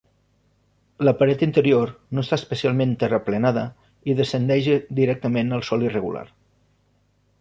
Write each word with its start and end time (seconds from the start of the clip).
La 1.07 1.11
paret 1.17 1.43
interior 1.47 1.91
no 2.17 2.23
està 2.25 2.39
especialment 2.41 2.95
terraplenada, 3.03 3.67
i 4.13 4.17
descendeix 4.21 4.71
directament 5.01 5.59
al 5.59 5.67
sòl 5.69 5.87
irregular. 5.91 6.25